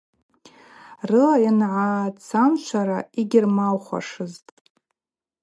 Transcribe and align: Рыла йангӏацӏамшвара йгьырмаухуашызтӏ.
Рыла 1.09 1.35
йангӏацӏамшвара 1.43 2.99
йгьырмаухуашызтӏ. 3.21 4.49